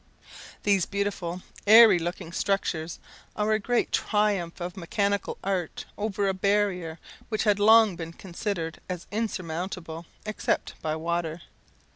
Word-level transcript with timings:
These 0.63 0.87
beautiful, 0.87 1.43
airy 1.67 1.99
looking 1.99 2.31
structures, 2.31 2.97
are 3.35 3.51
a 3.51 3.59
great 3.59 3.91
triumph 3.91 4.59
of 4.59 4.75
mechanical 4.75 5.37
art 5.43 5.85
over 5.95 6.27
a 6.27 6.33
barrier 6.33 6.97
which 7.29 7.43
had 7.43 7.59
long 7.59 7.95
been 7.95 8.13
considered 8.13 8.79
as 8.89 9.05
insurmountable, 9.11 10.07
except 10.25 10.73
by 10.81 10.95
water. 10.95 11.43